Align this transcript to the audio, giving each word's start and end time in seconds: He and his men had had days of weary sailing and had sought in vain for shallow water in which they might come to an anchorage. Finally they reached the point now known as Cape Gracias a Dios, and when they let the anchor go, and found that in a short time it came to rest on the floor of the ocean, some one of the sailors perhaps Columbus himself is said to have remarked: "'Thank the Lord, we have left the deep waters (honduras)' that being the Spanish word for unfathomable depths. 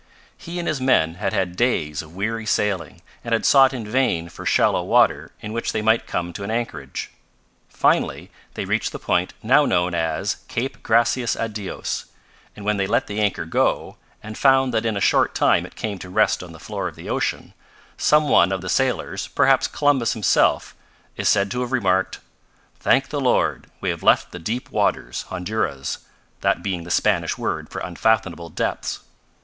He 0.35 0.57
and 0.57 0.67
his 0.67 0.81
men 0.81 1.13
had 1.13 1.31
had 1.31 1.55
days 1.55 2.01
of 2.01 2.15
weary 2.15 2.47
sailing 2.47 3.03
and 3.23 3.33
had 3.33 3.45
sought 3.45 3.71
in 3.71 3.85
vain 3.87 4.29
for 4.29 4.47
shallow 4.47 4.81
water 4.81 5.31
in 5.41 5.53
which 5.53 5.73
they 5.73 5.83
might 5.83 6.07
come 6.07 6.33
to 6.33 6.43
an 6.43 6.49
anchorage. 6.49 7.11
Finally 7.69 8.31
they 8.55 8.65
reached 8.65 8.93
the 8.93 8.97
point 8.97 9.33
now 9.43 9.63
known 9.63 9.93
as 9.93 10.37
Cape 10.47 10.81
Gracias 10.81 11.35
a 11.35 11.47
Dios, 11.47 12.05
and 12.55 12.65
when 12.65 12.77
they 12.77 12.87
let 12.87 13.05
the 13.05 13.21
anchor 13.21 13.45
go, 13.45 13.97
and 14.23 14.39
found 14.39 14.73
that 14.73 14.87
in 14.87 14.97
a 14.97 14.99
short 14.99 15.35
time 15.35 15.67
it 15.67 15.75
came 15.75 15.99
to 15.99 16.09
rest 16.09 16.41
on 16.41 16.51
the 16.51 16.59
floor 16.59 16.87
of 16.87 16.95
the 16.95 17.07
ocean, 17.07 17.53
some 17.95 18.27
one 18.27 18.51
of 18.51 18.61
the 18.61 18.69
sailors 18.69 19.27
perhaps 19.27 19.67
Columbus 19.67 20.13
himself 20.13 20.73
is 21.15 21.29
said 21.29 21.51
to 21.51 21.61
have 21.61 21.71
remarked: 21.71 22.21
"'Thank 22.79 23.09
the 23.09 23.21
Lord, 23.21 23.67
we 23.81 23.91
have 23.91 24.01
left 24.01 24.31
the 24.31 24.39
deep 24.39 24.71
waters 24.71 25.25
(honduras)' 25.29 25.99
that 26.39 26.63
being 26.63 26.85
the 26.85 26.89
Spanish 26.89 27.37
word 27.37 27.69
for 27.69 27.77
unfathomable 27.81 28.49
depths. 28.49 29.01